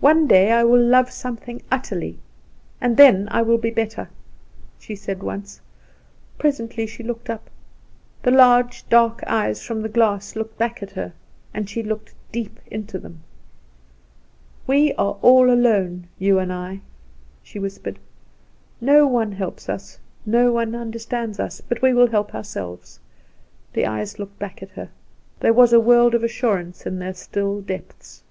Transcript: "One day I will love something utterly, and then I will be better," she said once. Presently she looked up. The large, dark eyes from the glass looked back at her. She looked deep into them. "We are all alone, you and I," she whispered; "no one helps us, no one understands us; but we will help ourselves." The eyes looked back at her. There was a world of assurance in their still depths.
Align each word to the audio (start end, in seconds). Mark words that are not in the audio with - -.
"One 0.00 0.26
day 0.26 0.52
I 0.52 0.62
will 0.64 0.78
love 0.84 1.10
something 1.10 1.62
utterly, 1.72 2.18
and 2.82 2.98
then 2.98 3.28
I 3.30 3.40
will 3.40 3.56
be 3.56 3.70
better," 3.70 4.10
she 4.78 4.94
said 4.94 5.22
once. 5.22 5.62
Presently 6.36 6.86
she 6.86 7.02
looked 7.02 7.30
up. 7.30 7.48
The 8.24 8.30
large, 8.30 8.86
dark 8.90 9.24
eyes 9.26 9.62
from 9.64 9.80
the 9.80 9.88
glass 9.88 10.36
looked 10.36 10.58
back 10.58 10.82
at 10.82 10.90
her. 10.90 11.14
She 11.64 11.82
looked 11.82 12.12
deep 12.30 12.60
into 12.70 12.98
them. 12.98 13.22
"We 14.66 14.92
are 14.98 15.16
all 15.22 15.50
alone, 15.50 16.08
you 16.18 16.38
and 16.38 16.52
I," 16.52 16.80
she 17.42 17.58
whispered; 17.58 17.98
"no 18.82 19.06
one 19.06 19.32
helps 19.32 19.66
us, 19.70 19.98
no 20.26 20.52
one 20.52 20.74
understands 20.74 21.40
us; 21.40 21.62
but 21.66 21.80
we 21.80 21.94
will 21.94 22.08
help 22.08 22.34
ourselves." 22.34 23.00
The 23.72 23.86
eyes 23.86 24.18
looked 24.18 24.38
back 24.38 24.62
at 24.62 24.72
her. 24.72 24.90
There 25.40 25.54
was 25.54 25.72
a 25.72 25.80
world 25.80 26.14
of 26.14 26.22
assurance 26.22 26.84
in 26.84 26.98
their 26.98 27.14
still 27.14 27.62
depths. 27.62 28.22